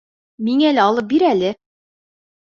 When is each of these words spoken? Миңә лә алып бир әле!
Миңә 0.45 0.71
лә 0.77 0.85
алып 0.91 1.11
бир 1.11 1.25
әле! 1.27 1.51